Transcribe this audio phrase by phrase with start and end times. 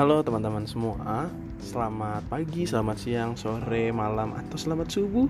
[0.00, 1.28] Halo teman-teman semua,
[1.60, 5.28] selamat pagi, selamat siang, sore, malam, atau selamat subuh.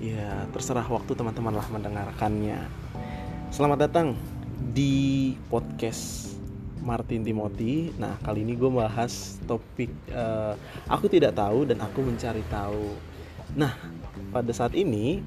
[0.00, 2.56] Ya, terserah waktu teman-teman lah mendengarkannya.
[3.52, 4.16] Selamat datang
[4.72, 6.32] di podcast
[6.80, 7.92] Martin Timothy.
[8.00, 10.56] Nah, kali ini gue bahas topik uh,
[10.88, 12.96] aku tidak tahu dan aku mencari tahu.
[13.60, 13.76] Nah,
[14.32, 15.20] pada saat ini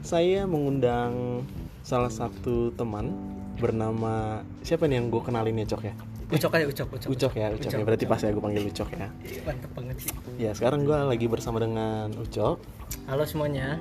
[0.00, 1.44] saya mengundang
[1.84, 3.12] salah satu teman
[3.60, 5.92] bernama siapa nih yang gue kenalin ya cok ya
[6.32, 7.08] Ucok aja ucok ucok.
[7.12, 7.84] Ucok ya Ucok, ya.
[7.84, 9.06] Berarti pas ya gue panggil Ucok ya.
[9.20, 10.10] Iya, Mantep banget sih.
[10.40, 12.56] ya sekarang gue lagi bersama dengan Ucok.
[13.04, 13.76] Halo semuanya.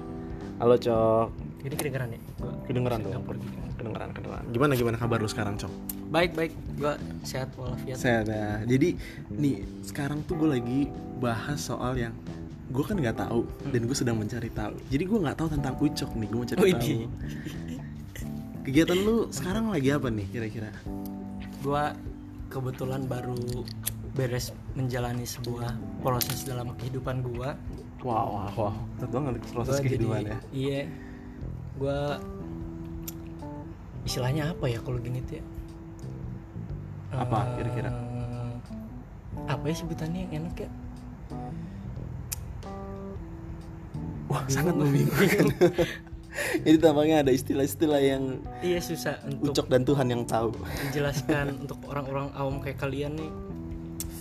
[0.60, 1.27] halo Cok.
[1.62, 2.20] Ini kedengeran ya?
[2.38, 3.12] Gua kedengeran tuh
[3.77, 4.44] kedengeran kedengeran.
[4.52, 5.72] Gimana gimana kabar lu sekarang Cok?
[6.12, 6.52] Baik baik.
[6.76, 7.96] Gua sehat walafiat.
[7.96, 8.94] saya ada jadi
[9.32, 10.80] nih sekarang tuh gue lagi
[11.18, 12.12] bahas soal yang
[12.68, 14.76] gue kan nggak tahu dan gue sedang mencari tahu.
[14.91, 16.27] Jadi gue nggak tahu tentang Ucok nih.
[16.27, 16.99] Gue mencari Widih.
[16.99, 17.10] tahu.
[18.62, 20.70] kegiatan lu sekarang lagi apa nih kira-kira?
[21.63, 21.94] Gua
[22.52, 23.63] kebetulan baru
[24.12, 25.71] beres menjalani sebuah
[26.04, 27.55] proses dalam kehidupan gua.
[28.04, 30.82] wow wow wow berat banget proses Gua kehidupan jadi, ya Iya.
[31.79, 31.99] Gua
[34.04, 35.44] istilahnya apa ya kalau gini tuh ya?
[37.16, 37.90] Apa Eh, kira-kira?
[39.48, 40.70] Apa ya sebutannya yang enak ya?
[44.27, 45.48] Wah, sangat membingungkan.
[46.65, 48.24] Jadi tampaknya ada istilah-istilah yang
[48.60, 50.55] Iya susah untuk Ucok dan Tuhan yang tahu.
[50.55, 53.32] menjelaskan untuk orang-orang awam kayak kalian nih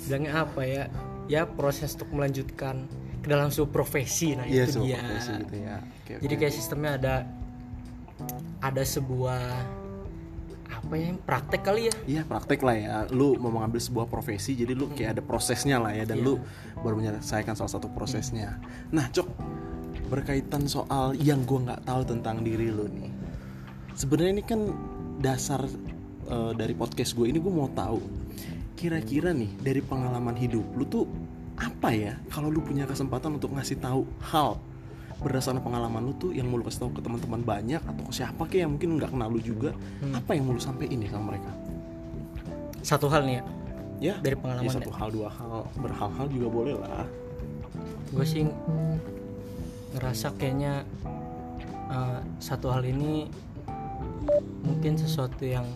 [0.05, 0.85] bilangnya apa ya
[1.27, 2.83] ya proses untuk melanjutkan
[3.21, 5.77] ke dalam sebuah profesi nah Iya, itu dia profesi gitu ya.
[5.79, 7.15] Oke, jadi kayak sistemnya ada
[8.61, 9.41] ada sebuah
[10.71, 12.95] apa ya praktek kali ya Iya praktek lah ya.
[13.09, 16.27] Lu mau mengambil sebuah profesi, jadi lu kayak ada prosesnya lah ya, dan Iya.
[16.27, 16.35] lu
[16.77, 18.57] baru menyelesaikan salah satu prosesnya.
[18.89, 19.29] Nah, Cok,
[20.11, 23.11] berkaitan soal yang gua nggak tahu tentang diri lu nih.
[23.95, 24.61] Sebenarnya ini kan
[25.21, 25.63] dasar
[26.27, 28.01] eh, dari podcast gue ini gue mau tahu
[28.73, 31.05] kira-kira nih dari pengalaman hidup lu tuh
[31.61, 34.57] apa ya kalau lu punya kesempatan untuk ngasih tahu hal
[35.21, 38.49] berdasarkan pengalaman lu tuh yang mau lu kasih tahu ke teman-teman banyak atau ke siapa
[38.49, 40.17] kayak yang mungkin nggak kenal lu juga Hmm.
[40.17, 41.53] apa yang mau lu sampein nih sama mereka?
[42.81, 43.43] Satu hal nih ya?
[44.01, 44.15] Ya.
[44.25, 47.05] Dari pengalaman ya, satu hal dua hal berhal-hal juga boleh lah.
[48.17, 48.49] Gue sih
[49.93, 50.85] ngerasa kayaknya
[51.91, 53.27] eh, satu hal ini
[54.63, 55.67] mungkin sesuatu yang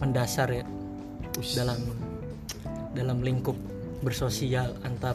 [0.00, 0.64] mendasar ya
[1.36, 1.54] Ush.
[1.54, 1.76] dalam
[2.92, 3.54] dalam lingkup
[4.00, 5.14] bersosial antar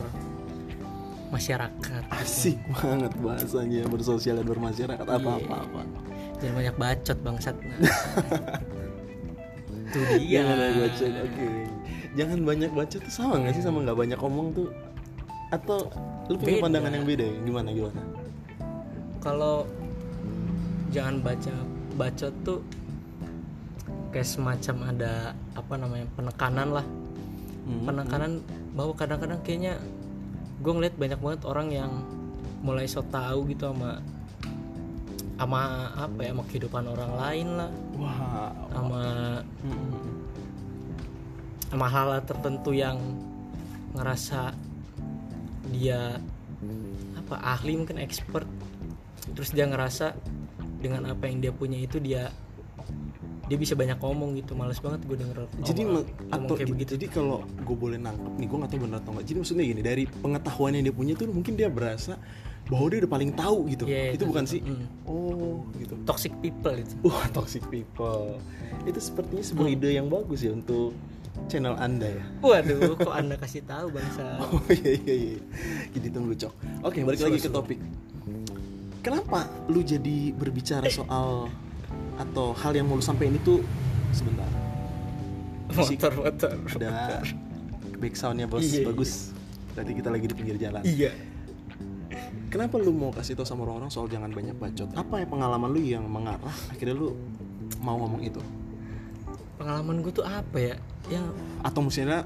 [1.33, 5.41] masyarakat asik banget bahasanya bersosial dan bermasyarakat apa Iya.
[5.41, 5.81] apa apa
[6.39, 7.55] jangan banyak bacot bangsat
[9.85, 11.47] itu dia jangan banyak baca oke
[12.15, 14.69] jangan banyak baca tuh sama nggak sih sama nggak banyak ngomong tuh
[15.49, 15.89] atau
[16.29, 16.63] lu punya Beda.
[16.69, 17.35] pandangan yang beda ya?
[17.43, 17.99] gimana gimana
[19.25, 19.65] kalau
[20.93, 21.53] jangan baca
[21.97, 22.61] bacot tuh
[24.13, 26.85] kayak semacam ada apa namanya penekanan lah.
[27.65, 28.31] Hmm, penekanan
[28.77, 29.81] bahwa kadang-kadang kayaknya
[30.61, 31.91] gue ngeliat banyak banget orang yang
[32.61, 33.97] mulai so tahu gitu sama
[35.35, 37.71] sama apa ya sama kehidupan orang lain lah.
[37.97, 39.03] Wah sama
[39.65, 40.21] Hmm,
[41.73, 43.01] sama hal tertentu yang
[43.97, 44.53] ngerasa
[45.73, 46.21] dia
[47.17, 48.45] apa ahli mungkin expert
[49.33, 50.13] terus dia ngerasa
[50.77, 52.29] dengan apa yang dia punya itu dia
[53.45, 54.57] dia bisa banyak ngomong gitu.
[54.57, 56.91] Males banget gue denger jadi ngomong atau kayak begitu.
[56.97, 59.25] jadi kalau gue boleh nangkep nih gue nggak tahu benar atau nggak.
[59.25, 62.17] Jadi maksudnya gini dari pengetahuan yang dia punya tuh mungkin dia berasa
[62.65, 63.85] bahwa dia udah paling tahu gitu.
[63.85, 64.61] Iya, itu itu- bukan sih?
[64.65, 64.85] Mm.
[65.05, 65.93] oh gitu.
[66.09, 66.93] Toxic people itu.
[67.05, 68.41] Wah toxic people.
[68.81, 69.75] Itu sepertinya sebuah Hmm.
[69.77, 70.97] ide yang bagus ya untuk
[71.45, 72.25] channel anda ya.
[72.41, 74.41] Waduh kok anda kasih tahu bangsa?
[74.41, 75.39] Oh iya iya iya.
[75.93, 76.53] Jadi tunggu cok.
[76.81, 77.77] Oke balik lagi ke topik
[79.05, 81.53] kenapa lu jadi berbicara soal
[82.17, 83.61] atau hal yang mau lu sampein itu
[84.09, 84.49] sebentar?
[85.69, 86.51] Motor motor
[86.81, 87.21] ada
[88.01, 88.65] back soundnya bos.
[88.65, 88.85] Iya, iya.
[88.89, 89.29] bagus.
[89.77, 90.81] Berarti kita lagi di pinggir jalan.
[90.81, 91.13] Iya.
[92.49, 94.89] Kenapa lu mau kasih tau sama orang-orang soal jangan banyak bacot?
[94.95, 97.13] Apa ya pengalaman lu yang mengarah akhirnya lu
[97.83, 98.39] mau ngomong itu?
[99.59, 100.75] Pengalaman gue tuh apa ya?
[101.11, 102.23] Yang atau misalnya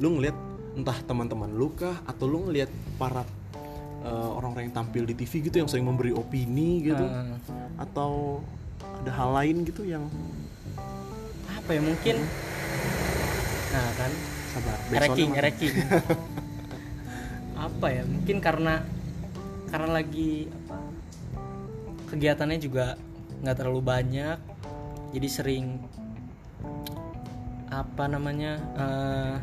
[0.00, 0.36] lu ngeliat
[0.74, 2.00] entah teman-teman lu kah?
[2.08, 3.28] Atau lu ngeliat para
[4.06, 7.02] eh, orang-orang yang tampil di TV gitu yang sering memberi opini gitu.
[7.02, 7.34] Eh,
[7.82, 8.40] atau
[9.02, 10.06] ada hal lain gitu yang
[11.50, 12.16] apa ya mungkin?
[13.74, 14.12] Nah kan.
[14.56, 15.74] Sabar ranking ranking
[17.66, 18.80] apa ya mungkin karena
[19.68, 20.78] karena lagi apa
[22.08, 22.96] kegiatannya juga
[23.44, 24.38] nggak terlalu banyak
[25.12, 25.76] jadi sering
[27.68, 29.34] apa namanya eh,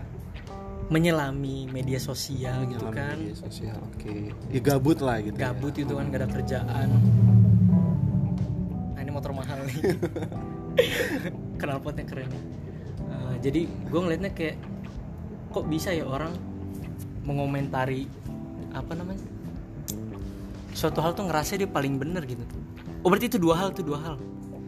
[0.91, 3.17] menyelami media sosial gitu Dalam kan.
[3.19, 4.15] media sosial oke.
[4.51, 5.51] Ya gabut lah gitu ya.
[5.51, 6.87] gabut itu kan gak ada kerjaan.
[8.95, 9.77] Nah ini motor mahal nih.
[11.59, 12.27] Knalpotnya keren.
[12.27, 12.43] Nih.
[13.07, 14.57] Eh, jadi gue ngeliatnya kayak
[15.53, 16.33] kok bisa ya orang
[17.23, 18.09] mengomentari
[18.73, 19.21] apa namanya
[20.73, 22.41] suatu hal tuh ngerasa dia paling bener gitu.
[23.05, 24.15] Oh berarti itu dua hal tuh dua hal.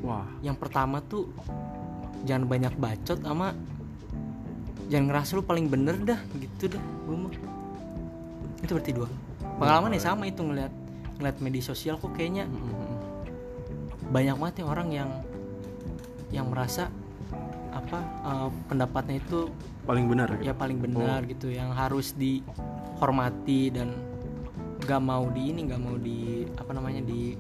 [0.06, 0.29] Wah.
[0.45, 1.33] Yang pertama tuh
[2.23, 3.51] jangan banyak bacot sama
[4.89, 7.33] jangan ngerasa lu paling bener dah gitu dah gue mah.
[8.61, 9.09] Itu berarti dua.
[9.57, 10.73] Pengalaman ya sama itu ngeliat
[11.17, 12.45] ngeliat media sosial kok kayaknya.
[14.09, 15.09] Banyak banget ya orang yang
[16.29, 16.89] yang merasa
[17.73, 19.51] apa eh, pendapatnya itu
[19.85, 20.43] paling benar gitu.
[20.49, 23.93] ya paling benar gitu yang harus dihormati dan
[24.81, 27.37] gak mau di ini gak mau di apa namanya di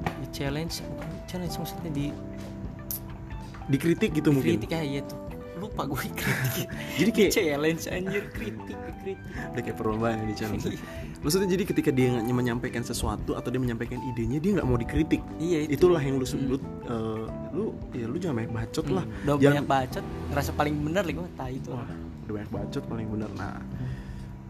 [0.00, 2.06] di challenge bukan challenge maksudnya di
[3.68, 4.56] dikritik gitu mungkin?
[4.56, 5.29] Kritik kayak gitu
[5.60, 6.66] lupa gue kritik
[7.00, 9.16] jadi kayak challenge anjir kritik kritik.
[9.52, 10.64] Udah kayak perlombaan di challenge.
[11.20, 15.20] Maksudnya jadi ketika dia nggak menyampaikan sesuatu atau dia menyampaikan idenya dia nggak mau dikritik.
[15.36, 15.76] Iya itu.
[15.80, 19.04] Itulah yang lu sebut eh, lu ya lu jangan banyak bacot lah.
[19.04, 19.12] Hmm.
[19.22, 21.68] udah Jangan- banyak bacot ngerasa paling bener lagi gue tai itu.
[21.70, 21.88] Wah,
[22.24, 23.28] udah banyak bacot paling bener.
[23.36, 23.56] Nah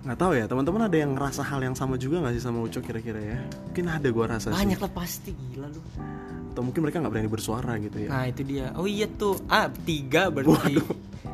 [0.00, 2.80] nggak tahu ya teman-teman ada yang ngerasa hal yang sama juga nggak sih sama Ucok
[2.80, 3.38] kira-kira ya?
[3.68, 5.30] Mungkin ada gua rasa banyak sih lah pasti.
[5.36, 5.80] Gila lu
[6.50, 8.08] atau mungkin mereka nggak berani bersuara gitu ya?
[8.08, 8.66] Nah itu dia.
[8.74, 9.38] Oh iya tuh.
[9.46, 10.82] Ah tiga berarti.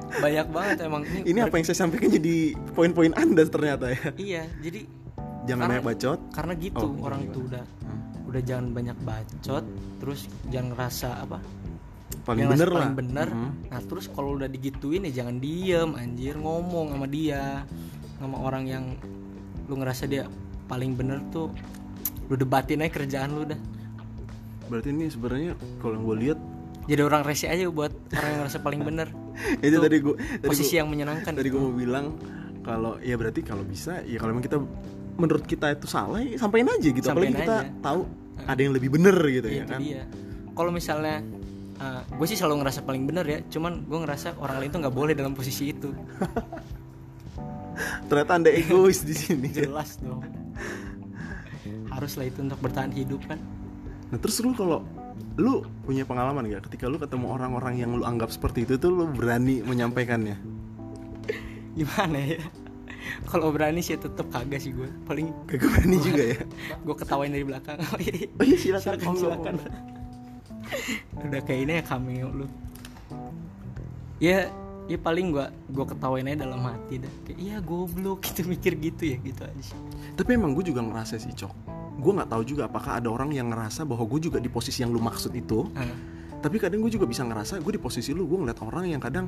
[0.07, 1.03] Banyak banget emang.
[1.09, 2.37] Ini, ini apa yang saya sampaikan jadi
[2.73, 4.01] poin-poin anda ternyata ya?
[4.15, 4.81] Iya jadi
[5.45, 6.19] jangan Karena- banyak bacot?
[6.31, 7.65] karena gitu Oh, orang tuh udah
[8.27, 9.65] udah jangan banyak bacot
[9.97, 11.39] terus jangan ngerasa apa?
[12.23, 12.83] Paling bener lah.
[12.83, 13.29] paling bener.
[13.29, 13.51] Mhm.
[13.69, 17.63] nah terus kalau udah digituin ya jangan diem anjir ngomong sama dia
[18.17, 18.85] sama orang yang
[19.65, 20.27] lu ngerasa dia
[20.67, 21.51] paling bener tuh
[22.27, 23.61] lu debatin aja kerjaan lu dah
[24.67, 26.39] berarti ini sebenarnya kalau yang gue lihat
[26.87, 29.11] jadi orang rese aja buat orang yang ngerasa paling bener.
[29.59, 31.33] Itu Itu tadi gue tadi posisi gua- yang menyenangkan.
[31.35, 32.15] tadi gue mau bilang
[32.63, 34.59] kalau ya berarti kalau bisa ya kalau memang kita
[35.17, 37.03] menurut kita itu salah ya sampein aja gitu.
[37.03, 37.71] Sampein apalagi kita aja.
[37.83, 38.01] tahu
[38.47, 39.81] ada yang lebih bener gitu ya itu kan?
[39.83, 40.03] dia.
[40.55, 41.17] Kalau misalnya
[42.09, 45.13] gue sih selalu ngerasa paling bener ya cuman gue ngerasa orang lain tuh nggak boleh
[45.19, 45.91] dalam posisi itu.
[48.09, 49.51] Ternyata anda egois di sini.
[49.59, 50.23] Jelas dong.
[51.91, 53.43] Haruslah itu untuk bertahan hidup kan
[54.07, 54.87] nah terus lu kalau
[55.37, 59.05] lu punya pengalaman gak ketika lu ketemu orang-orang yang lu anggap seperti itu tuh lu
[59.13, 60.37] berani menyampaikannya?
[61.79, 62.41] Gimana ya?
[63.29, 66.39] Kalau berani sih tetep kagak sih gue paling kagak berani juga ya?
[66.87, 67.79] Gue ketawain dari belakang.
[67.93, 68.27] Oh iya.
[68.57, 68.97] Silakan.
[68.99, 69.55] Silakan silakan.
[71.23, 72.47] Udah kayak ini ya cameo lu.
[74.19, 74.39] Ya
[74.87, 77.13] ya paling gue gue ketawain aja dalam hati dah.
[77.29, 78.25] Kayak iya goblok.
[78.25, 79.79] Gitu mikir gitu ya gitu aja sih.
[80.19, 83.49] Tapi emang gue juga ngerasa sih cok gue nggak tahu juga apakah ada orang yang
[83.49, 85.65] ngerasa bahwa gue juga di posisi yang lu maksud itu.
[85.73, 85.89] Ah,
[86.37, 89.27] tapi kadang gue juga bisa ngerasa gue di posisi lu gue ngeliat orang yang kadang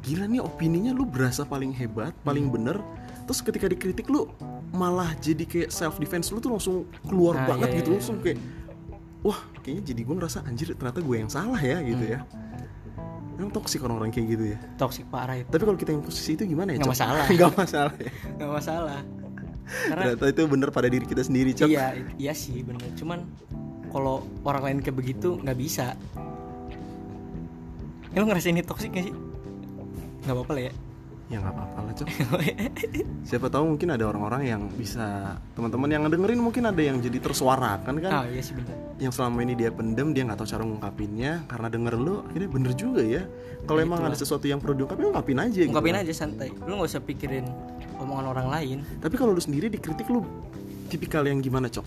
[0.00, 2.80] gila nih opininya lu berasa paling hebat paling bener.
[3.26, 4.26] Terus ketika dikritik lu
[4.72, 8.16] malah jadi kayak self defense lu tuh langsung keluar Nah, banget iya, gitu iya, langsung
[8.18, 8.38] kayak
[9.20, 12.14] wah kayaknya jadi gue ngerasa anjir ternyata gue yang salah ya gitu Hmm.
[12.16, 12.20] ya.
[13.36, 14.58] Emang toksik orang-orang kayak gitu ya?
[14.80, 15.48] Toxic parah itu.
[15.52, 16.88] Tapi kalau kita yang posisi itu gimana ya Cok?
[16.88, 17.24] masalah.
[17.36, 18.10] nggak masalah ya?
[18.32, 19.00] Nggak masalah
[19.66, 21.68] karena ternyata itu bener pada diri kita sendiri cok.
[21.68, 21.86] Iya
[22.16, 22.82] iya sih bener.
[22.94, 23.26] Cuman
[23.90, 25.98] kalau orang lain kayak begitu nggak bisa.
[28.14, 29.14] Ya, lu ngerasain ini toxic gak sih?
[30.24, 30.74] Nggak apa-apa lah ya
[31.26, 32.06] ya nggak apa-apa lah cok.
[33.28, 37.94] Siapa tahu mungkin ada orang-orang yang bisa teman-teman yang ngedengerin mungkin ada yang jadi tersuarakan
[37.98, 38.10] kan?
[38.12, 38.70] Ah iya sih bener.
[38.96, 41.32] Yang selama ini dia pendem dia nggak tahu cara ngungkapinnya.
[41.44, 43.22] Karena denger lu akhirnya bener juga ya.
[43.66, 44.14] Kalau Ya, emang itulah.
[44.14, 46.02] ada sesuatu yang perlu diungkapin ungkapin aja gitu ungkapin kan.
[46.06, 46.48] aja santai.
[46.62, 47.46] Lu nggak usah pikirin
[47.98, 48.78] omongan orang lain.
[48.96, 50.22] Tapi kalau lu sendiri dikritik lu
[50.86, 51.82] tipikal yang gimana cok?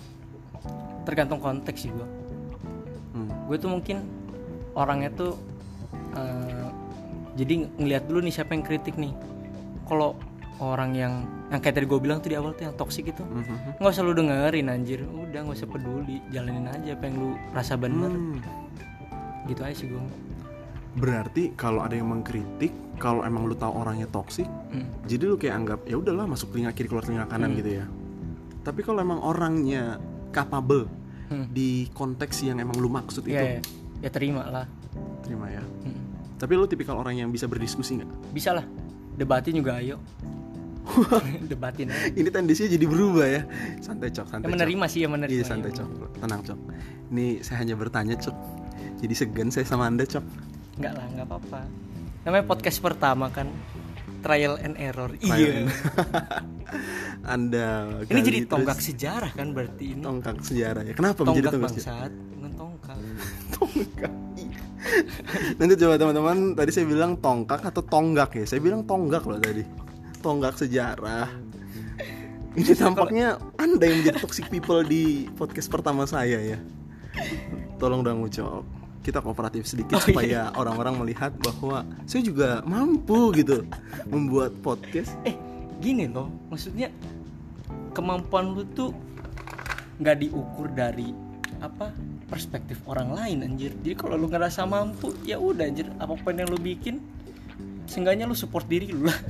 [1.04, 2.06] Tergantung konteks sih gua.
[3.10, 3.26] Hmm.
[3.48, 4.06] gue tuh mungkin
[4.72, 5.34] orangnya tuh
[6.14, 6.69] eh,
[7.40, 9.16] jadi ngelihat dulu nih siapa yang kritik nih
[9.86, 10.20] kalau
[10.60, 11.14] orang yang
[11.48, 13.80] yang kayak tadi gue bilang tuh di awal tuh yang toksik itu Mhm.
[13.80, 17.74] nggak usah lu dengerin anjir udah nggak usah peduli jalanin aja apa yang lu rasa
[17.74, 18.44] bener Hmm.
[19.46, 20.04] gitu aja sih gue
[20.92, 25.08] berarti kalau ada yang mengkritik kalau emang lu tahu orangnya toksik hmm.
[25.08, 27.58] jadi lu kayak anggap ya udahlah masuk telinga kiri keluar telinga kanan Hmm.
[27.58, 27.86] gitu ya
[28.60, 29.98] tapi kalau emang orangnya
[30.30, 30.86] capable
[31.26, 31.46] Hmm.
[31.48, 33.62] di konteks yang emang lu maksud itu ya, ya
[34.00, 34.66] ya terima lah
[35.24, 36.09] terima ya Hmm.
[36.40, 38.10] Tapi lu tipikal orang yang bisa berdiskusi nggak?
[38.32, 38.66] Bisa lah.
[39.14, 40.00] Debatin juga ayo.
[41.52, 43.42] Debatin aja ini tendensinya jadi berubah ya.
[43.78, 44.54] Santai cok ya, santai cok.
[44.58, 45.88] menerima sih ya menerima iya ya, santai cok.
[46.18, 46.60] Tenang cok.
[47.12, 48.36] Ini saya hanya bertanya cok.
[49.04, 50.26] Jadi segan saya sama anda cok.
[50.80, 51.60] Nggak lah nggak apa-apa.
[52.26, 53.52] Namanya podcast pertama kan.
[54.20, 55.12] Trial and error.
[55.16, 55.52] Trial iya.
[55.64, 55.72] and-
[57.36, 57.68] anda
[58.10, 60.02] ini jadi terus- tonggak sejarah kan berarti ini.
[60.02, 60.94] Tonggak sejarah ya.
[60.96, 62.10] Kenapa menjadi tonggak tonggak sejarah?
[62.10, 62.98] bangsat bukan tongkak
[63.56, 64.14] tonggak.
[65.60, 68.46] Nanti coba teman-teman tadi saya bilang tongkak atau tonggak ya?
[68.48, 69.64] Saya bilang tonggak loh tadi.
[70.20, 71.28] Tonggak sejarah.
[72.58, 76.58] Ini tampaknya anda yang menjadi toxic people di podcast pertama saya ya.
[77.78, 78.66] Tolong dong ucap
[79.00, 83.64] kita kooperatif sedikit Oh, supaya orang-orang melihat bahwa saya juga mampu gitu
[84.12, 85.16] membuat podcast.
[85.24, 85.34] Eh
[85.80, 86.28] gini loh.
[86.52, 86.92] Maksudnya
[87.96, 88.92] kemampuan lu tuh
[90.00, 91.12] nggak diukur dari
[91.60, 91.92] apa
[92.30, 96.48] perspektif orang lain anjir jadi kalau lu ngerasa mampu ya udah anjir apa pun yang
[96.48, 97.02] lu bikin
[97.90, 99.18] seenggaknya lu support diri lu lah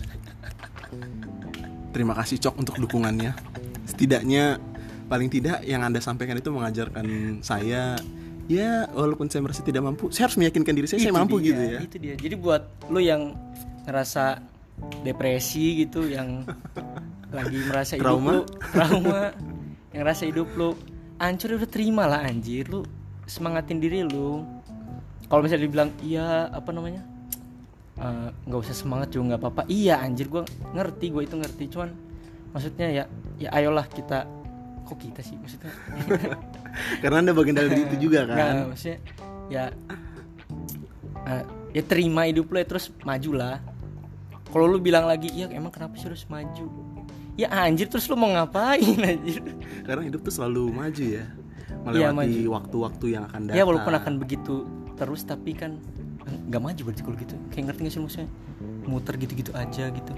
[1.89, 3.34] Terima kasih Cok untuk dukungannya.
[3.89, 4.62] Setidaknya
[5.10, 7.06] paling tidak yang Anda sampaikan itu mengajarkan
[7.41, 7.98] saya
[8.46, 11.50] ya walaupun saya merasa tidak mampu, saya harus meyakinkan diri saya saya Itu mampu dia,
[11.50, 11.79] gitu ya.
[11.82, 12.63] itu dia jadi buat
[12.94, 13.34] lu yang
[13.89, 14.38] ngerasa
[15.01, 16.46] depresi gitu yang
[17.38, 18.32] lagi merasa hidup Trauma.
[18.32, 18.41] lu
[18.74, 19.22] trauma
[19.94, 20.77] yang rasa hidup lu
[21.20, 22.66] hancur ya udah terima lah anjir.
[22.72, 22.88] Lu
[23.28, 24.42] semangatin diri lu.
[25.30, 27.06] Kalau misalnya dibilang iya apa namanya?
[28.00, 29.62] Eh, nggak usah semangat juga nggak apa-apa.
[29.70, 31.64] Iya anjir gua ngerti gue itu ngerti.
[31.70, 31.90] Cuman
[32.56, 33.04] maksudnya ya
[33.38, 34.26] ya ayolah kita.
[34.90, 35.70] Kok kita sih maksudnya?
[37.04, 38.56] Karena Anda bagian dari itu juga Nggak, kan.
[38.74, 38.98] maksudnya
[39.54, 39.64] ya
[41.30, 41.44] eh,
[41.78, 43.58] ya terima hidup lo ya terus maju lah.
[44.50, 46.88] Kalau lu bilang lagi ya emang kenapa sih harus maju
[47.39, 49.39] ya anjir terus lu mau ngapain anjir
[49.88, 51.25] Karena hidup tuh selalu maju ya.
[51.89, 53.58] Iya, Melewati waktu-waktu yang akan datang.
[53.58, 54.67] ya walaupun akan begitu
[55.00, 55.79] terus tapi kan
[56.27, 58.29] nggak maju berarti kalau gitu kayak ngerti gak sih maksudnya
[58.86, 60.13] muter gitu-gitu aja gitu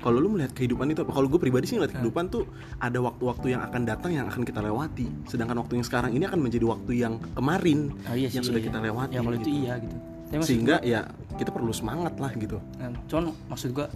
[0.00, 1.12] Kalau lu melihat kehidupan itu apa?
[1.12, 2.48] Kalau gue pribadi sih melihat kehidupan tuh
[2.80, 5.04] ada waktu-waktu yang akan datang yang akan kita lewati.
[5.28, 8.64] Sedangkan waktu yang sekarang ini akan menjadi waktu yang kemarin oh, iya yang sih, sudah
[8.64, 8.68] iya.
[8.72, 9.12] kita lewati.
[9.12, 9.60] ya kalau itu gitu.
[9.60, 9.96] iya gitu
[10.30, 11.00] maksud Sehingga ya
[11.34, 12.62] kita perlu semangat lah gitu.
[12.78, 13.90] Nah, cuman maksud gua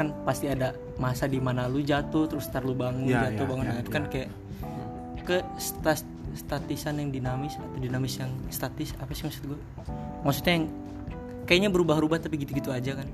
[0.00, 3.50] kan pasti ada masa di mana lu jatuh terus ntar lu bangun Ya, jatuh ya,
[3.50, 4.10] bangun ya, nah, itu kan ya.
[4.10, 4.28] kayak
[5.20, 9.58] ke stas- statisan yang dinamis atau dinamis yang statis apa sih maksud gua
[10.22, 10.66] maksudnya yang
[11.44, 13.04] kayaknya berubah-ubah tapi gitu-gitu aja kan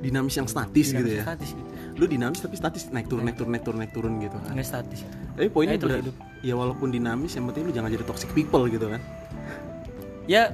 [0.00, 1.24] Dinamis yang statis gitu Dinamis ya.
[1.26, 4.34] statis gitu Lu dinamis tapi statis naik turun naik turun naik turun naik turun gitu
[4.34, 4.50] kan.
[4.50, 5.16] nggak statis gitu.
[5.32, 6.14] Tapi poinnya Nah, itu hidup.
[6.42, 9.00] ya walaupun dinamis yang penting lu jangan jadi toxic people gitu kan.
[10.26, 10.50] ya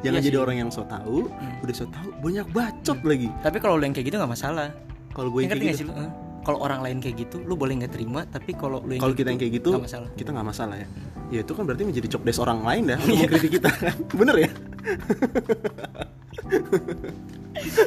[0.00, 0.42] Jangan Iya jadi sih.
[0.42, 1.28] orang yang so tahu,
[1.60, 3.28] udah so tahu banyak bacot lagi.
[3.40, 4.68] tapi kalau lu yang kayak gitu nggak masalah
[5.10, 5.92] Kalau gue yang kayak gitu,
[6.40, 9.28] kalau orang lain kayak gitu lu boleh nggak terima tapi kalau lu yang kalau kita
[9.28, 10.88] yang kayak gitu, masalah kita nggak masalah ya.
[11.28, 13.70] Ya itu kan berarti menjadi job desk orang lain dah untuk mengkritik kita.
[14.18, 14.50] Bener ya?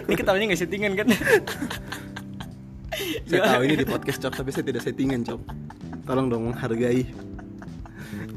[0.04, 1.08] ini ketawanya nggak settingan kan
[3.26, 3.50] Saya Ya.
[3.50, 5.42] tahu ini di podcast cop tapi saya tidak settingan cop.
[6.04, 7.10] Tolong dong menghargai.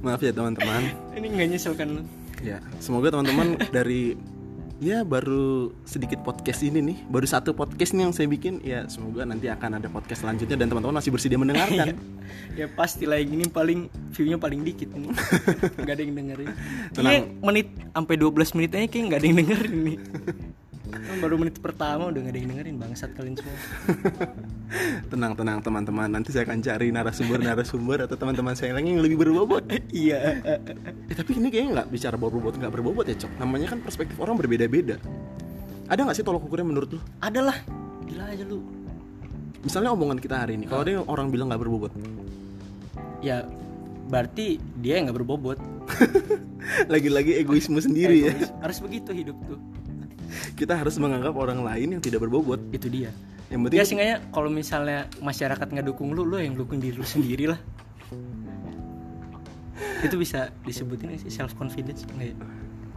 [0.00, 0.88] Maaf ya teman-teman.
[1.12, 2.02] ini nggak nyesel kan lu
[2.46, 4.14] Ya, semoga teman-teman dari
[4.78, 8.62] ya baru sedikit podcast ini nih, baru satu podcast nih yang saya bikin.
[8.62, 11.98] Ya, semoga nanti akan ada podcast selanjutnya dan teman-teman masih bersedia mendengarkan.
[12.58, 15.12] ya pasti lah yang ini paling viewnya paling dikit nih
[15.84, 16.50] nggak ada yang dengerin
[16.96, 17.24] Tenang.
[17.44, 19.98] Menit sampai 12 menit aja kayak nggak ada yang dengerin nih
[21.16, 23.56] baru menit pertama udah nggak ada yang dengerin bangsat kalian semua
[25.12, 26.08] tenang, tenang teman-teman.
[26.10, 29.64] Nanti saya akan cari narasumber-narasumber atau teman-teman saya yang lebih berbobot.
[29.94, 33.32] iya Eh, tapi ini kayaknya nggak bicara berbobot, nggak berbobot ya cok.
[33.42, 35.00] Namanya kan perspektif orang berbeda-beda.
[35.86, 37.00] Ada nggak sih tolok ukurnya menurut lu?
[37.22, 37.56] ada lah
[38.06, 38.58] gila aja lu
[39.62, 41.90] Misalnya omongan kita hari ini, kalau ada yang orang bilang nggak berbobot,
[43.18, 43.42] ya
[44.06, 45.58] berarti dia yang nggak berbobot
[46.92, 48.30] lagi-lagi egoisme sendiri ya.
[48.30, 48.50] Egois.
[48.62, 49.58] harus begitu hidup tuh
[50.54, 52.58] Kita harus menganggap orang lain yang tidak berbobot.
[52.70, 53.10] itu dia
[53.46, 57.06] Yang penting ya seenggaknya kalau misalnya masyarakat nggak dukung lu lu yang dukung diri lu
[57.06, 57.60] sendiri lah
[60.02, 62.36] itu bisa disebutin sih self confidence enggak ya?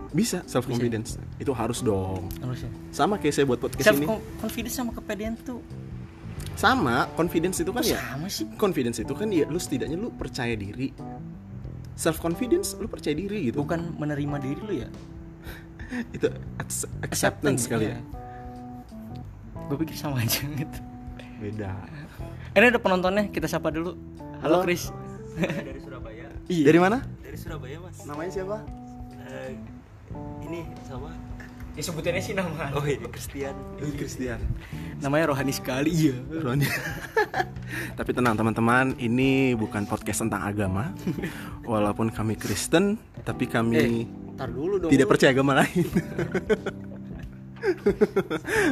[0.09, 1.21] bisa self confidence.
[1.37, 2.33] Itu harus dong.
[2.41, 4.07] harusnya Sama kayak saya buat podcast self ini.
[4.41, 5.61] confidence sama kepedean tuh
[6.57, 7.99] Sama, confidence itu kan kok ya.
[8.03, 10.91] sama sih Confidence itu kan ya lu setidaknya lu percaya diri.
[11.93, 13.61] Self confidence lu percaya diri gitu.
[13.61, 14.89] bukan menerima diri lu ya
[16.15, 17.99] Itu ac- acceptance kali ya.
[19.59, 20.79] gue pikir sama aja gitu
[21.37, 21.71] Beda.
[22.51, 23.93] ini ada penontonnya kita sapa dulu
[24.39, 24.65] halo Halo.
[24.65, 24.89] Chris
[25.37, 26.97] dari Surabaya iya Dari mana?
[27.19, 28.57] dari Surabaya mas Namanya siapa?
[29.23, 29.53] Eh,
[30.43, 31.13] ini sama
[31.71, 33.53] ya sebutannya sih nama oh ini Christian
[33.93, 34.41] Christian.
[34.97, 36.65] namanya rohani sekali iya Roni.
[37.93, 40.89] Tapi tenang teman-teman, ini bukan podcast tentang agama.
[41.69, 44.07] Walaupun kami Kristen, tapi kami eh
[44.39, 45.11] tar dulu dong tidak lu.
[45.11, 45.87] percaya agama lain.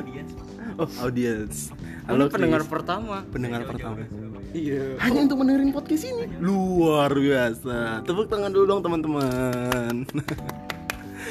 [0.07, 0.31] Mas.
[0.79, 1.75] oh, audience.
[2.07, 2.39] Halo, Chris.
[2.39, 4.07] pendengar pertama pendengar pertama.
[4.55, 6.23] iya Hanya untuk mendengarin podcast ini.
[6.39, 8.07] Luar biasa.
[8.07, 10.07] Tepuk tangan dulu dong teman-teman.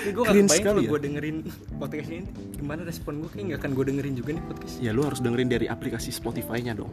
[0.06, 0.88] ini gue gak Cringe kebayang kalau ya.
[0.92, 1.36] gue dengerin
[1.82, 5.02] podcast ini gimana respon gue kayak gak akan gue dengerin juga nih podcast ya lu
[5.02, 6.92] harus dengerin dari aplikasi Spotify-nya dong.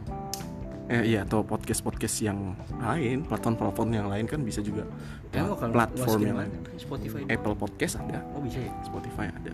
[0.84, 4.84] Eh iya atau podcast-podcast yang lain, platform-platform yang lain kan bisa juga.
[5.32, 6.52] Ya, kalau platform yang lain.
[6.76, 9.52] Spotify Apple Podcast ada, oh bisa ya Spotify ada.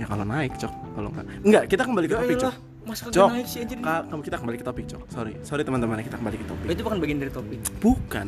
[0.00, 0.72] Ya kalau naik, Cok.
[0.96, 1.26] Kalau enggak.
[1.44, 2.54] Enggak, kita kembali ke Ya topik, Cok.
[2.82, 3.28] masa Cok.
[3.30, 5.02] naik sih anjir Ka- kamu kita kembali ke topik, Cok.
[5.12, 5.32] Sorry.
[5.44, 6.66] Sorry teman-teman, kita kembali ke topik.
[6.66, 8.26] Oh, itu bukan bagian dari topik Bukan.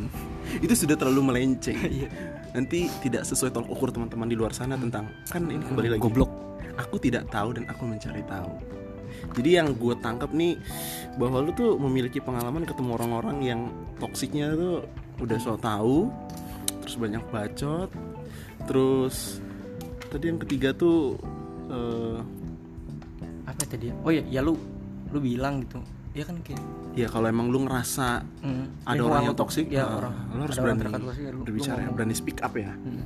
[0.61, 1.75] Itu sudah terlalu melenceng.
[1.97, 2.09] Iya.
[2.53, 5.99] Nanti tidak sesuai tolok ukur teman-teman di luar sana tentang kan ini kembali lagi.
[5.99, 6.29] goblok
[6.77, 8.51] Aku tidak tahu dan aku mencari tahu.
[9.35, 10.55] Jadi yang gue tangkap nih
[11.15, 13.61] bahwa lu tuh memiliki pengalaman ketemu orang-orang yang
[13.99, 14.87] toksiknya tuh
[15.19, 16.07] udah so tahu,
[16.79, 17.89] terus banyak bacot,
[18.63, 19.39] terus
[20.07, 21.19] tadi yang ketiga tuh
[21.67, 22.19] eh,
[23.45, 24.55] apa tadi oh ya ya lu
[25.11, 25.79] lu bilang gitu
[26.15, 26.63] ya kan kayak
[26.95, 30.57] ya kalau emang lu ngerasa hmm, ada orang lu yang toksik, ya orang lu harus
[30.57, 31.95] orang berani lu sih, ya, lu- lu berbicara, ngomong.
[31.95, 32.71] berani speak up ya.
[32.71, 33.03] Hmm.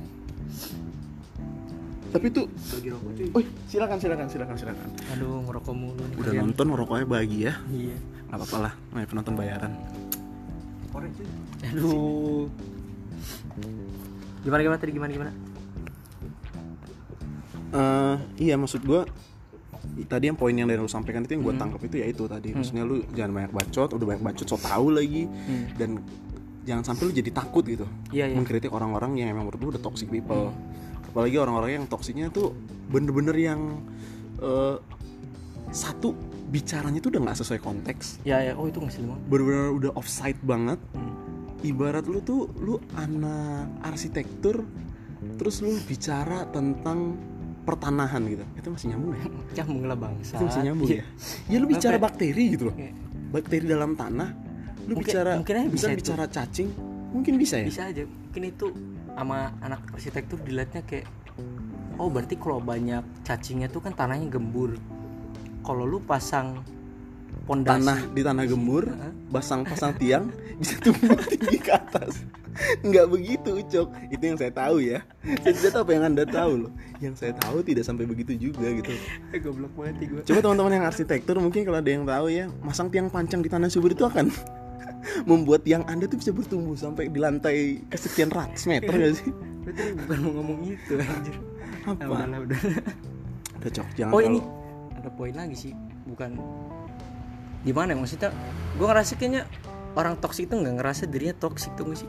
[2.10, 4.88] Tapi tuh, bagi rokok cuy oh silakan silakan silakan silakan.
[5.14, 6.16] aduh ngerokok mulu nih.
[6.18, 7.96] Udah nonton rokoknya bahagia, iya.
[8.26, 9.72] Nggak apa-apa lah, namanya penonton bayaran.
[10.90, 11.26] korek cuy
[11.70, 12.50] aduh.
[14.42, 15.32] Gimana gimana tadi gimana gimana?
[17.70, 18.16] Eh,
[18.50, 19.06] iya maksud gua
[20.10, 22.50] tadi yang poin yang dari lu sampaikan itu yang gue tangkap itu ya itu tadi.
[22.50, 25.30] Maksudnya lu jangan banyak bacot udah banyak bacot so tau lagi.
[25.78, 26.02] Dan
[26.66, 27.86] jangan sampai lu jadi takut gitu.
[28.10, 28.36] Iya, iya.
[28.36, 30.50] mengkritik orang-orang yang emang menurut lu udah toxic people
[31.10, 32.54] apalagi orang-orang yang toksiknya tuh
[32.86, 33.60] bener-bener yang
[34.38, 34.76] eh,
[35.70, 36.14] satu
[36.50, 38.22] bicaranya tuh udah nggak sesuai konteks.
[38.22, 38.58] Ya ya.
[38.58, 40.78] Oh itu ngasih banget bener-bener udah offside banget.
[40.92, 41.18] Hmm.
[41.60, 44.64] ibarat lu tuh lu anak arsitektur
[45.36, 47.20] terus lu bicara tentang
[47.62, 48.44] pertanahan gitu.
[48.56, 49.20] Itu masih nyambung ya?
[49.60, 50.96] Nyambung lah bangsa itu masih nyambung Iya.
[50.96, 51.04] ya?
[51.46, 52.74] Ya lu bicara bakteri gitu loh.
[52.74, 52.92] Iya.
[53.28, 54.32] bakteri dalam tanah
[54.80, 55.98] lu Mungkin- bicara mungkin aja bisa bisa itu.
[56.00, 56.68] bicara cacing
[57.12, 57.66] mungkin bisa ya?
[57.68, 58.02] Bisa aja.
[58.08, 58.66] Mungkin itu
[59.14, 61.06] sama anak arsitektur dilihatnya kayak
[62.00, 64.76] oh berarti kalau banyak cacingnya tuh kan tanahnya gembur.
[65.60, 66.64] Kalau lu pasang
[67.44, 68.84] pondasi tanah di tanah gembur
[69.30, 72.24] pasang pasang tiang bisa tumbuh tinggi ke atas.
[72.84, 73.88] Nggak begitu cok.
[74.10, 74.98] Itu yang saya tahu ya.
[75.44, 76.72] Saya tidak tahu apa yang anda tahu loh.
[76.98, 78.92] Yang saya tahu tidak sampai begitu juga gitu.
[79.44, 83.08] Goblok banget gue coba teman-teman yang arsitektur mungkin kalau ada yang tahu ya masang tiang
[83.08, 84.28] pancang di tanah subur itu akan
[85.24, 89.30] membuat tiang anda tuh bisa bertumbuh sampai di lantai kesekian ratus meter gak sih?
[90.04, 91.36] Bukan mau ngomong itu anjir.
[91.84, 92.00] Apa?
[92.00, 92.58] Nah, udahlah udah.
[93.60, 93.86] Udah cok.
[93.96, 94.40] Jangan oh ini
[94.96, 95.72] ada poin lagi sih
[96.04, 96.36] bukan
[97.60, 98.30] gimana ya, maksudnya?
[98.76, 99.42] Gue ngerasa kayaknya
[99.96, 102.08] orang toksik itu nggak ngerasa dirinya toksik tuh nggak sih?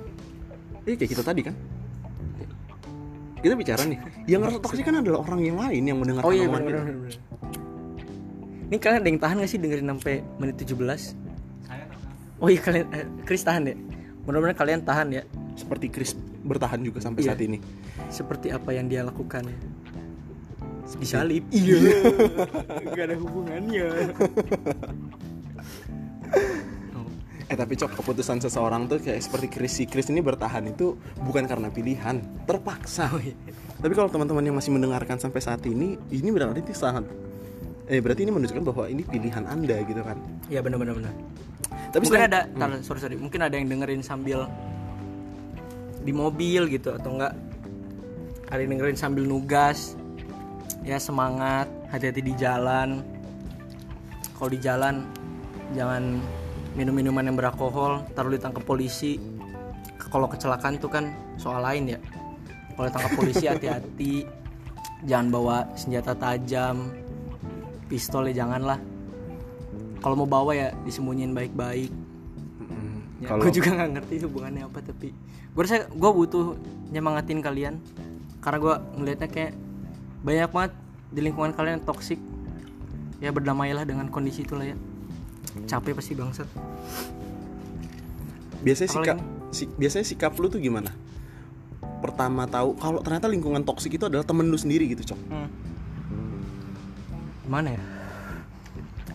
[0.88, 1.56] Iya kayak kita tadi kan.
[3.42, 4.00] Kita bicara nih.
[4.30, 6.82] Yang ngerasa toksik kan adalah orang yang lain Yang mendengar oh iya omongan kita.
[6.84, 6.96] benar.
[8.72, 11.21] ini kalian ada yang tahan gak sih dengerin sampai menit 17 saya kan
[12.42, 13.76] oh iya kalian eh, Chris tahan ya
[14.26, 15.24] mudah-mudahan kalian tahan ya.
[15.58, 17.34] Seperti Chris bertahan juga sampai Iya.
[17.34, 17.58] saat ini.
[18.10, 19.46] Seperti apa yang dia lakukan
[21.00, 21.78] disalib iya.
[22.92, 23.88] Nggak ada hubungannya.
[26.96, 27.08] Oh.
[27.48, 29.74] Eh tapi cok keputusan seseorang tuh kayak seperti Chris.
[29.76, 33.12] Si Chris ini bertahan itu bukan karena pilihan Terpaksa.
[33.12, 33.36] Oh, iya.
[33.82, 37.10] Tapi kalau teman-teman yang masih mendengarkan sampai saat ini Ini berarti sangat
[37.92, 40.16] Eh berarti ini menunjukkan bahwa ini pilihan anda gitu kan
[40.48, 41.14] Iya benar-benar benar.
[41.92, 44.48] Tapi mungkin ada, tar, sorry sorry, mungkin ada yang dengerin sambil
[46.08, 47.36] di mobil gitu atau enggak
[48.48, 50.00] ada yang dengerin sambil nugas.
[50.88, 53.04] Ya semangat, hati-hati di jalan.
[54.40, 55.04] Kalau di jalan
[55.76, 56.24] jangan
[56.80, 59.20] minum minuman yang beralkohol, taruh ditangkap polisi.
[60.00, 62.00] Kalau kecelakaan tuh kan soal lain ya.
[62.72, 64.24] Kalau ditangkap polisi hati-hati,
[65.04, 66.92] jangan bawa senjata tajam,
[67.92, 68.80] pistol ya janganlah.
[70.00, 71.92] Kalau mau bawa ya disembunyiin baik-baik.
[73.22, 75.14] Ya, Kalau gue juga nggak ngerti hubungannya apa tapi
[75.52, 76.56] gue rasa gue butuh
[76.90, 77.76] nyemangatin kalian.
[78.40, 79.54] Karena gue ngelihatnya kayak
[80.24, 80.72] banyak banget
[81.12, 82.18] di lingkungan kalian yang toksik
[83.22, 84.78] ya berdamailah dengan kondisi itulah ya.
[85.68, 86.48] Capek pasti bangsat.
[88.62, 89.18] Biasanya Apalagi sikap
[89.52, 90.90] si- biasanya sikap lu tuh gimana?
[92.02, 95.20] Pertama tahu kalau ternyata lingkungan toksik itu adalah temen lu sendiri gitu, Cok.
[97.52, 97.84] Gimana ya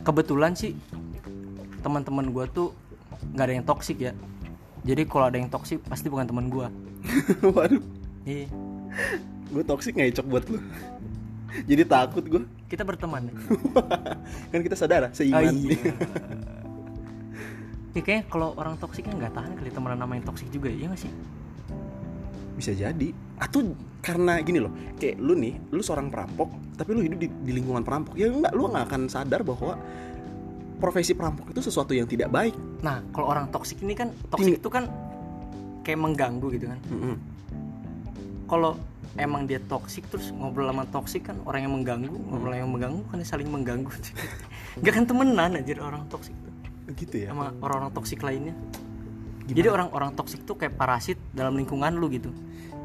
[0.04, 0.76] kebetulan sih
[1.80, 2.68] teman-teman gue tuh
[3.32, 4.12] nggak ada yang toksik ya
[4.84, 6.68] jadi kalau ada yang toksik pasti bukan teman gue
[7.56, 7.80] Waduh,
[8.28, 8.44] iya
[9.48, 10.60] gue toksik nggak ya, Cok buat lu?
[11.64, 12.44] Jadi takut gue.
[12.68, 13.34] kita berteman ya.
[14.52, 15.56] kan kita sadar Ah, seiman.
[15.56, 15.96] iya.
[17.96, 21.00] ya kayaknya kalau orang toksiknya nggak tahan kali temenan nama yang toksik juga ya nggak
[21.00, 21.12] sih
[22.56, 23.08] Bisa jadi.
[23.36, 27.52] Atau karena gini loh, kayak lu nih, lu seorang perampok, tapi lu hidup di, di
[27.52, 28.16] lingkungan perampok.
[28.16, 29.76] Ya enggak, lu nggak akan sadar bahwa
[30.76, 32.52] profesi perampok itu sesuatu yang tidak baik.
[32.84, 34.86] nah kalau orang toksik ini kan toksik itu kan
[35.82, 37.16] kayak mengganggu gitu kan Mm-mm.
[38.44, 38.76] kalau
[39.16, 43.18] emang dia toksik terus ngobrol sama toksik kan orang yang mengganggu ngobrol yang mengganggu kan
[43.24, 43.88] saling mengganggu
[44.84, 46.52] nggak kan temenan aja orang toksik tuh
[46.86, 47.34] Gitu ya.
[47.34, 48.54] sama orang-orang toksik lainnya
[49.46, 49.56] Gimana?
[49.56, 52.30] jadi orang-orang toksik tuh kayak parasit dalam lingkungan lu gitu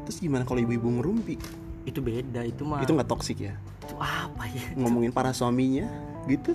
[0.02, 1.34] Terus gimana kalau ibu-ibu ngerumpi?
[1.82, 3.54] itu beda itu mah Itu nggak toksik ya?
[3.82, 5.86] itu apa ya Ngomongin para suaminya,
[6.24, 6.54] gitu?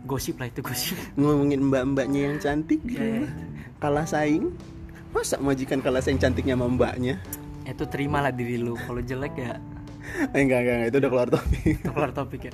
[0.00, 3.04] gosip lah itu gosip ngomongin mbak-mbaknya yang cantik Iya, iya.
[3.20, 3.30] rumah
[3.76, 4.48] kalah saing
[5.10, 7.20] masa majikan kalah saing cantiknya sama mbaknya
[7.62, 9.60] itu terimalah diri lu kalau jelek ya
[10.32, 11.62] Eh, enggak, enggak, enggak, itu udah keluar topik.
[11.76, 12.52] Itu keluar topik ya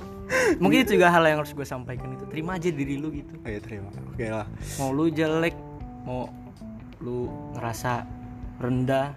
[0.59, 3.49] mungkin itu juga hal yang harus gue sampaikan itu terima aja diri lu gitu Oh,
[3.49, 3.89] iya, terima.
[4.05, 4.45] Oke lah.
[4.75, 5.55] mau lu jelek
[6.03, 6.27] mau
[6.99, 8.03] lu ngerasa
[8.57, 9.13] rendah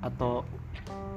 [0.00, 0.42] atau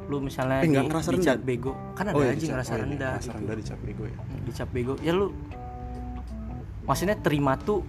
[0.03, 1.47] lu misalnya Eh, di- ngerasa dicap rendah.
[1.47, 3.37] bego kan ada Oh, iya, aja dicap- ngerasa oh, iya, rendah Ngerasa gitu.
[3.39, 4.17] rendah dicap bego ya.
[4.43, 5.25] dicap bego ya lu
[6.83, 7.79] maksudnya terima tuh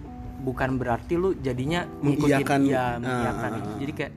[0.40, 2.60] bukan berarti lu jadinya Mengiyakan.
[2.62, 3.66] iya Ah, mengiyakan itu.
[3.66, 3.78] ah.
[3.78, 4.12] jadi kayak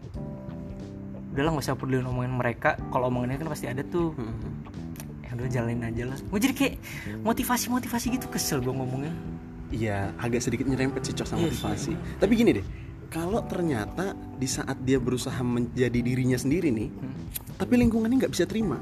[1.32, 4.34] udahlah nggak usah peduli ngomongin mereka kalau omongannya kan pasti ada tuh Hmm.
[5.22, 6.76] ya udah jalanin aja lah mau jadi kayak
[7.22, 9.13] motivasi motivasi gitu kesel gue ngomongnya
[9.67, 11.91] Iya, agak sedikit nyerempet sih Cok sama Iya sih, motivasi.
[12.17, 12.63] Tapi gini deh,
[13.08, 17.15] kalau ternyata di saat dia berusaha menjadi dirinya sendiri nih, Hmm.
[17.56, 18.78] tapi lingkungannya nggak bisa terima,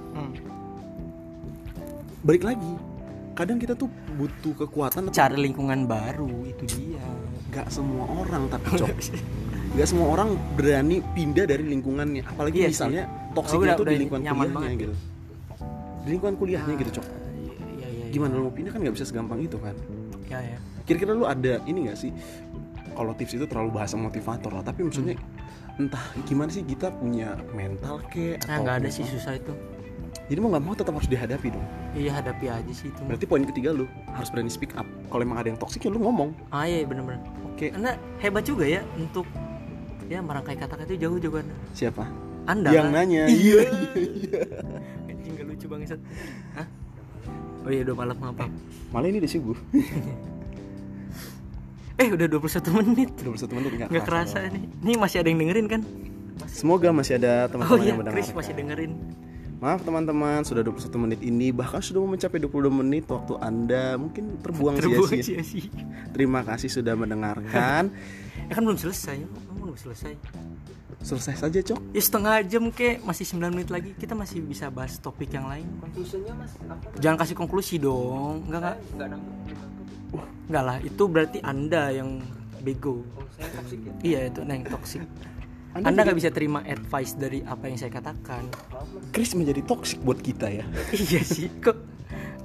[2.21, 2.73] balik lagi.
[3.35, 7.03] Kadang kita tuh butuh kekuatan atau cari lingkungan baru itu dia
[7.49, 8.95] nggak semua orang tapi Cok.
[9.75, 12.73] Nggak semua orang berani pindah dari lingkungannya, apalagi Iya sih.
[12.73, 14.71] misalnya Oh, toksiknya udah- tuh di lingkungan kuliahnya banget.
[14.79, 14.95] gitu.
[15.99, 17.05] Di lingkungan kuliahnya gitu Cok.
[17.05, 19.75] iya iya iya Gimana lu mau pindah kan nggak bisa segampang itu kan?
[20.25, 22.13] ya ya Kira-kira lu ada ini gak sih?
[22.95, 25.19] Kalau tips itu terlalu bahasa motivator lah, tapi maksudnya
[25.75, 28.95] entah gimana sih kita punya mental ke nah atau nggak ada apa.
[28.95, 29.51] sih susah itu
[30.25, 31.67] Jadi mau nggak mau tetap harus dihadapi dong.
[31.93, 34.87] iya hadapi aja sih itu Berarti poin ketiga lu harus berani speak up.
[35.05, 36.31] Kalau emang ada yang toksik ya lu ngomong.
[36.49, 39.27] ah iya bener-bener Oke, Anda hebat juga ya untuk
[40.05, 41.55] ya merangkai kata-kata itu jauh juga Anda.
[41.71, 42.03] siapa?
[42.45, 43.03] Anda yang lah.
[43.03, 43.23] nanya.
[43.33, 43.91] Iya iya
[44.23, 44.41] iya.
[45.05, 45.99] Anjing gak lucu banget.
[46.53, 46.67] Hah?
[47.61, 48.35] Oh iya udah malam maaf.
[48.37, 48.51] maaf.
[48.91, 49.57] Malah ini udah subuh.
[51.95, 53.09] Eh udah 21 menit.
[53.23, 54.63] 21 menit nggak Nggak kerasa nih.
[54.83, 55.81] Ini masih ada yang dengerin kan?
[56.51, 58.19] Semoga masih ada Oh teman-teman iya, yang mendengar.
[58.19, 58.91] Chris masih dengerin.
[59.63, 64.35] Maaf teman-teman, sudah 21 menit ini bahkan sudah mau mencapai 22 menit waktu Anda mungkin
[64.43, 65.39] terbuang Terbuang sia-sia.
[65.39, 65.71] sia-sia.
[66.11, 67.87] Terima kasih sudah mendengarkan.
[68.45, 69.25] Ya kan belum selesai.
[69.25, 70.13] Emang belum selesai.
[71.01, 71.97] Selesai saja, Cok.
[71.97, 75.65] Ya setengah jam kayak masih 9 menit lagi kita masih bisa bahas topik yang lain.
[75.81, 76.93] Konklusinya mas apa?
[77.01, 78.45] Jangan kasih konklusi dong.
[78.45, 78.77] Enggak enggak.
[78.93, 79.07] Nggak
[80.13, 80.45] nangkep.
[80.45, 82.21] Enggak lah, itu berarti Anda yang
[82.65, 83.05] bego.
[83.17, 83.93] Oh saya toksik ya.
[84.01, 85.01] Iya itu nah yang toxic.
[85.75, 88.47] Anda Anda nggak bisa terima advice dari apa yang saya katakan.
[89.11, 90.65] Chris menjadi toksik buat kita ya.
[91.05, 91.77] iya sih kok.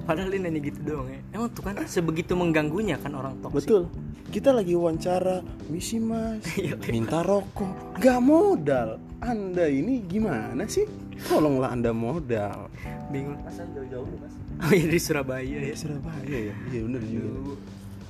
[0.01, 1.21] Padahal ini nanya gitu doang ya.
[1.31, 3.69] Emang tuh kan sebegitu mengganggunya kan orang toxic.
[3.69, 3.83] Betul.
[4.31, 8.95] Kita lagi wawancara, misi mas, Iya, minta rokok, gak modal.
[9.19, 10.87] Anda ini gimana sih?
[11.27, 12.71] Tolonglah Anda modal.
[13.11, 13.37] Bingung.
[13.43, 14.33] Mas saya jauh-jauh mas.
[14.65, 15.75] Oh iya dari Surabaya Ya ya.
[15.75, 16.55] Surabaya ya.
[16.69, 17.29] Iya bener juga.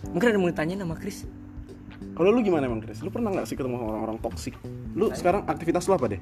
[0.03, 1.23] Mungkin ada yang mau tanya nama Chris.
[2.11, 2.99] Kalau lu gimana emang Chris?
[2.99, 4.55] Lu pernah nggak sih ketemu sama orang-orang toksik?
[4.91, 6.21] Lu sekarang aktivitas lu apa deh?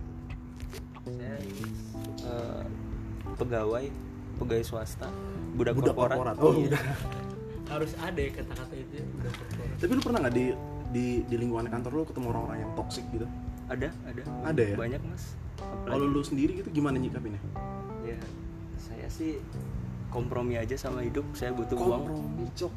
[1.07, 1.33] Saya
[2.29, 2.63] eh,
[3.33, 3.85] pegawai
[4.37, 5.09] pegawai swasta
[5.55, 6.15] budak, Budak korporat.
[6.15, 6.35] korporat.
[6.39, 6.67] Oh, Iya.
[6.71, 6.81] udah.
[7.69, 9.77] Harus ada ya kata-kata itu ya, korporat.
[9.79, 10.45] Tapi lu pernah nggak di
[10.89, 13.25] di di lingkungan kantor lu ketemu orang-orang yang toksik gitu?
[13.65, 14.21] Ada ada.
[14.45, 14.75] Ada ya?
[14.77, 15.23] Banyak mas.
[15.59, 17.41] Kalau lu sendiri gitu gimana nyikapinnya?
[17.99, 18.15] ya
[18.79, 19.37] saya sih
[20.09, 21.25] kompromi aja sama hidup.
[21.33, 22.01] Saya butuh uang.
[22.05, 22.73] Kompromi, cok.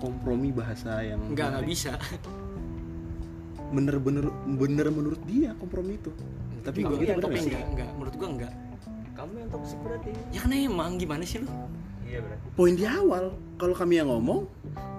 [0.00, 1.92] Kompromi bahasa yang Enggak enggak bisa.
[3.70, 4.26] bener-bener
[4.58, 6.10] bener menurut dia kompromi itu.
[6.60, 7.90] Tapi Gua- kalau gitu iya, tapi nggak enggak, enggak.
[7.96, 8.52] Menurut gua enggak.
[9.14, 10.10] Kamu yang toksik berarti.
[10.32, 11.48] Ya kan emang gimana sih lu?
[12.10, 12.46] Iya berarti.
[12.58, 14.50] Poin di awal, kalau kami yang ngomong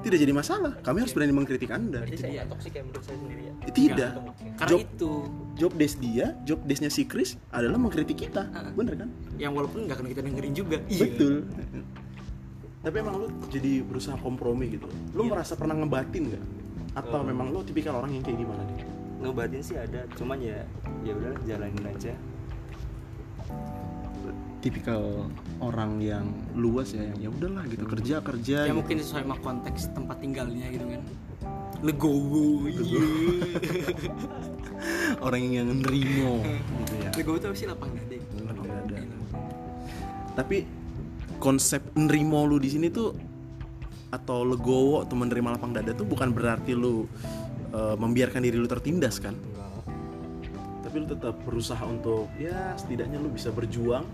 [0.02, 0.74] tidak jadi masalah.
[0.80, 2.02] Kami harus berani mengkritik Anda.
[2.02, 3.54] Berarti saya nggak toksik ya menurut saya sendiri ya.
[3.62, 4.12] Eh, Tidak.
[4.58, 5.12] Karena Job itu
[5.60, 8.48] job desk dia, job desknya si Chris adalah mengkritik kita.
[8.74, 9.10] Bener kan?
[9.36, 10.78] yang walaupun nggak akan kita dengerin juga.
[10.88, 11.46] Betul.
[12.86, 14.90] Tapi emang lu jadi berusaha kompromi gitu.
[15.14, 15.38] Lu Iya.
[15.38, 16.44] merasa pernah ngebatin nggak?
[16.98, 18.86] Atau memang lu tipikal orang yang kayak gimana nih?
[19.22, 20.66] Ngebatin sih ada, cuman ya
[21.06, 22.14] ya udah jalanin aja.
[24.62, 25.26] Tipikal
[25.58, 28.58] orang yang luas ya, yang ya udahlah gitu kerja kerja.
[28.66, 28.78] Ya gitu.
[28.78, 31.02] mungkin sesuai sama konteks tempat tinggalnya gitu kan.
[31.82, 32.70] Legowo.
[32.70, 33.02] Iya.
[35.26, 36.46] orang yang nerimo
[36.86, 37.10] gitu ya.
[37.18, 38.18] Legowo itu apa sih lapang dada?
[38.46, 38.98] Lapang dada.
[40.38, 40.58] Tapi
[41.42, 43.18] konsep nerimo lu di sini tuh
[44.14, 47.10] atau legowo atau menerima lapang dada tuh bukan berarti lu
[47.74, 49.34] eh, membiarkan diri lu tertindas kan?
[50.86, 54.06] Tapi lu tetap berusaha untuk ya setidaknya lu bisa berjuang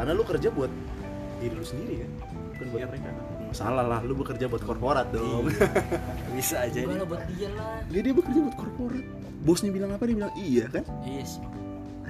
[0.00, 0.72] karena lu kerja buat
[1.44, 2.10] diri lu sendiri kan,
[2.56, 3.24] bukan buat mereka kan.
[3.52, 5.52] Salah lah, lu bekerja buat korporat dong.
[6.40, 7.84] Bisa aja lah buat dia lah.
[7.92, 9.04] dia dia bekerja buat korporat.
[9.44, 10.88] Bosnya bilang apa dia bilang iya kan?
[11.04, 11.44] Iya sih.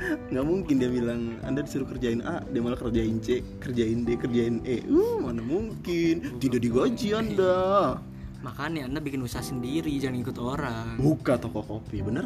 [0.33, 4.65] nggak mungkin dia bilang anda disuruh kerjain A dia malah kerjain C kerjain D kerjain
[4.65, 7.99] E uh mana mungkin tidak digaji anda
[8.47, 10.97] Makanya anda bikin usaha sendiri jangan ikut orang.
[10.97, 12.25] buka toko kopi bener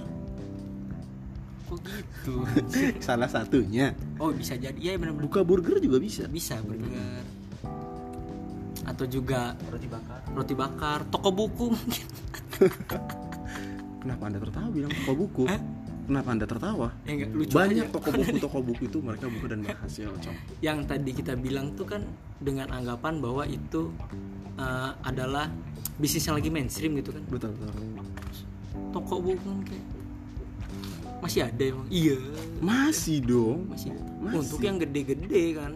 [1.75, 2.35] Kok gitu?
[3.07, 7.25] salah satunya Oh bisa jadi ya benar-benar buka burger juga bisa bisa burger.
[8.85, 10.21] Atau juga Roti bakar.
[10.31, 12.07] roti bakar, toko buku mungkin.
[14.03, 15.61] kenapa anda tertawa bilang toko buku Hah?
[16.05, 16.89] Kenapa anda tertawa?
[17.03, 17.95] Ya, enggak, lucu Banyak aja.
[17.97, 20.37] toko buku toko buku itu mereka buka dan bahas ya Ocong.
[20.61, 22.05] yang tadi kita bilang tuh kan
[22.37, 23.89] dengan anggapan bahwa itu
[24.55, 25.49] eh, adalah
[25.97, 27.73] bisnis yang lagi mainstream gitu kan Betul betul.
[28.93, 29.85] toko buku kan kayak
[31.25, 32.21] masih ada emang iya
[32.61, 33.65] Masih dong.
[33.73, 34.39] masih, Masih.
[34.45, 35.73] untuk yang gede-gede kan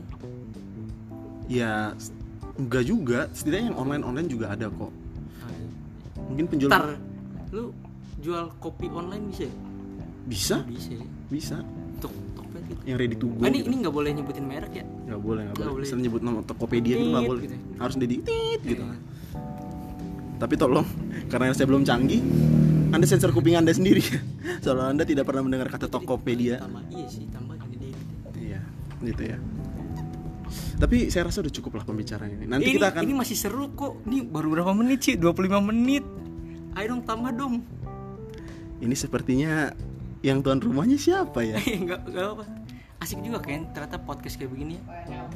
[1.48, 1.96] Ya
[2.60, 3.18] enggak juga.
[3.32, 4.92] Setidaknya yang online online juga ada kok.
[6.28, 7.00] Mungkin penjual ntar
[7.48, 7.72] lu
[8.20, 9.52] jual kopi online bisa ya?
[10.28, 11.06] bisa bisa ya.
[11.32, 11.56] bisa
[11.96, 13.40] untuk Tokped gitu yang ready to go.
[13.40, 13.72] Ah, ini gitu.
[13.72, 15.72] ini nggak boleh nyebutin merek ya nggak boleh nggak boleh.
[15.72, 15.84] boleh.
[15.88, 17.42] Misalnya nyebut nama Tokopedia itu nggak boleh.
[17.48, 17.56] gitu.
[17.80, 18.84] Harus di tit gitu.
[18.84, 18.96] Iya.
[20.36, 20.84] Tapi tolong
[21.32, 22.20] karena saya belum canggih,
[22.88, 24.00] anda sensor kuping anda sendiri.
[24.64, 26.62] Soalnya anda tidak pernah mendengar kata Tokopedia.
[26.62, 27.92] tambah iya sih tambah ini deh
[28.38, 28.60] Iya,
[29.04, 29.38] gitu ya.
[30.78, 32.46] Tapi saya rasa udah cukup lah pembicaraan ini.
[32.46, 36.04] Nanti ini, kita akan ini masih seru kok ini baru berapa menit sih 25 menit
[36.78, 37.54] ayo dong tambah dong
[38.78, 39.74] ini sepertinya
[40.22, 41.58] yang tuan rumahnya siapa ya?
[41.84, 42.44] nggak nggak apa
[43.02, 44.78] asik juga kan ternyata podcast kayak begini
[45.10, 45.26] ya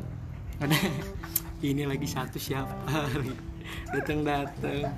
[0.64, 0.76] ada
[1.64, 3.08] ini lagi satu siapa
[3.96, 4.92] datang datang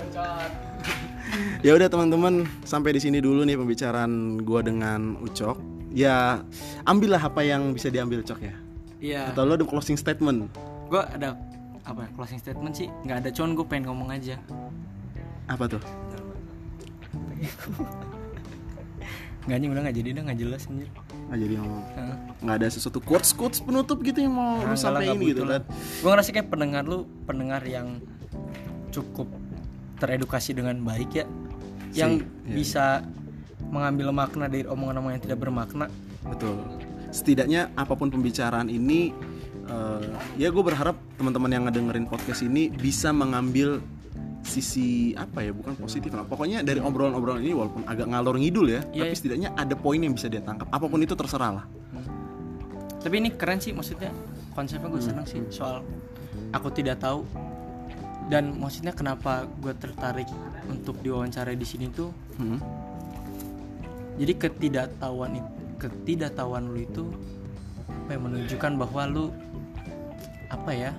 [1.66, 5.56] ya udah teman-teman, sampai di sini dulu nih pembicaraan gua dengan Ucok.
[5.90, 6.46] Ya,
[6.84, 8.54] ambillah apa yang bisa diambil Cok ya.
[9.00, 10.46] iya Atau lo ada closing statement?
[10.86, 11.34] gue ada
[11.82, 14.38] apa ya, closing statement sih nggak ada cuman gue pengen ngomong aja
[15.46, 15.78] Apa tuh?
[19.40, 20.88] nggak anjing udah nggak jadi udah nggak jelas anjir
[21.26, 21.82] Nggak jadi ngomong.
[22.38, 25.62] Nggak ada sesuatu quotes quotes penutup gitu yang mau lu sampein gitu kan?
[25.66, 28.02] gue ngerasa kayak pendengar lu pendengar yang
[28.90, 29.30] cukup
[30.00, 31.28] teredukasi dengan baik ya
[31.92, 32.54] yang iya.
[32.56, 32.84] bisa
[33.70, 35.86] mengambil makna dari omongan-omongan yang tidak bermakna
[36.26, 36.60] Betul.
[37.10, 39.10] Setidaknya apa pun pembicaraan ini,
[39.66, 40.04] eh,
[40.38, 43.80] ya gue berharap teman-teman yang ngedengerin podcast ini bisa mengambil
[44.40, 46.24] sisi apa ya, bukan positif lah.
[46.24, 49.18] Pokoknya dari obrolan-obrolan ini walaupun agak ngalor ngidul ya, Iya, tapi iya.
[49.18, 50.70] setidaknya ada poin yang bisa dia tangkap.
[50.70, 51.66] Apa pun itu terserah lah.
[53.00, 54.12] tapi ini keren sih maksudnya
[54.52, 55.80] konsepnya gue seneng sih soal
[56.52, 57.24] aku tidak tahu
[58.30, 60.30] dan maksudnya kenapa gue tertarik
[60.64, 62.56] untuk diwawancara di sini tuh Hmm.
[64.16, 67.04] jadi ketidaktahuan itu ketidaktahuan lu itu
[67.84, 69.24] apa yang menunjukkan bahwa lu
[70.48, 70.90] apa ya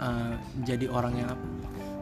[0.00, 0.34] eh,
[0.64, 1.30] jadi orang yang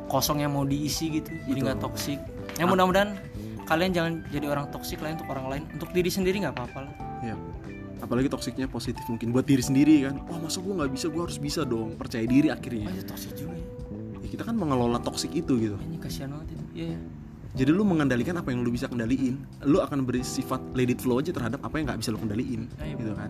[0.06, 2.20] kosong yang mau diisi gitu jadi nggak toksik
[2.56, 3.16] ya mudah-mudahan
[3.62, 6.94] kalian jangan jadi orang toksik lain untuk orang lain untuk diri sendiri nggak apa-apa lah
[7.22, 7.38] Ya.
[8.02, 10.18] Apalagi toksiknya positif mungkin buat diri sendiri kan.
[10.26, 11.94] Wah masa gue nggak bisa, gue harus bisa dong.
[11.94, 12.90] Percaya diri oh, akhirnya.
[12.90, 13.62] itu toksik juga Ya,
[14.32, 15.76] kita kan mengelola toksik itu gitu.
[15.84, 17.00] ini kasihan banget itu Iya, iya.
[17.52, 19.36] Jadi lu mengendalikan apa yang lu bisa kendaliin.
[19.68, 22.64] Lu akan beri sifat let it flow aja terhadap apa yang nggak bisa lu kendaliin,
[22.80, 22.96] Ayo.
[22.96, 23.28] gitu kan.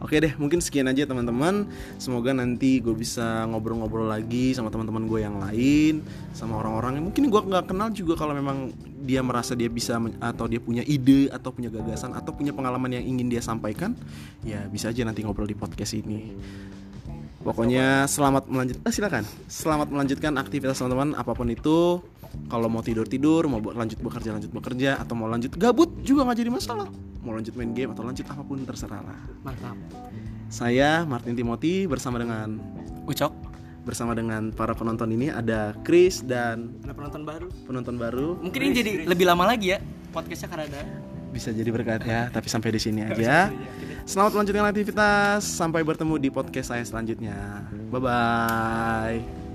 [0.00, 1.68] Oke deh, mungkin sekian aja teman-teman.
[2.00, 6.00] Semoga nanti gue bisa ngobrol-ngobrol lagi sama teman-teman gue yang lain,
[6.32, 8.72] sama orang-orang yang mungkin gue nggak kenal juga kalau memang
[9.04, 13.04] dia merasa dia bisa atau dia punya ide atau punya gagasan atau punya pengalaman yang
[13.04, 13.92] ingin dia sampaikan,
[14.40, 16.32] ya bisa aja nanti ngobrol di podcast ini.
[17.40, 18.76] Pokoknya selamat melanjut.
[18.84, 19.24] Ah, silakan.
[19.48, 22.04] Selamat melanjutkan aktivitas teman-teman apa pun itu.
[22.46, 26.28] Kalau mau tidur tidur, mau buat lanjut bekerja lanjut bekerja, atau mau lanjut gabut juga
[26.28, 26.86] nggak jadi masalah.
[27.24, 29.18] Mau lanjut main game atau lanjut apa pun terserah lah.
[29.42, 29.74] mantap
[30.52, 32.60] Saya Martin Timothy bersama dengan
[33.08, 33.32] ucok
[33.80, 38.36] bersama dengan para penonton ini ada Chris dan ada penonton baru penonton baru.
[38.36, 39.78] mungkin ini jadi lebih lama lagi ya
[40.12, 40.82] podcastnya karena ada
[41.30, 43.54] Bisa jadi berkat ya, tapi sampai di sini aja.
[44.10, 45.46] Selamat melanjutkan aktivitas.
[45.46, 47.62] Sampai bertemu di podcast saya selanjutnya.
[47.94, 49.49] Bye bye.